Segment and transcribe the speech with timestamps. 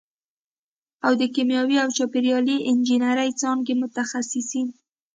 [1.05, 4.67] او د کیمیاوي او چاپېریالي انجینرۍ څانګې متخصصین